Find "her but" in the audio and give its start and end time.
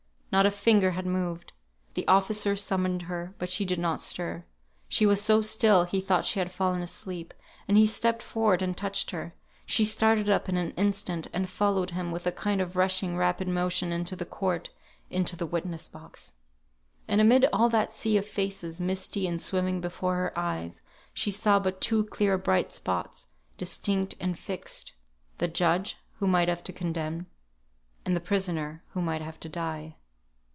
3.01-3.49